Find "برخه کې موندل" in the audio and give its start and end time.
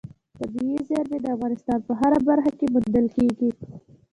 2.29-3.05